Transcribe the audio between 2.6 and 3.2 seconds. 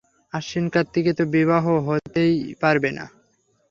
পারবে না।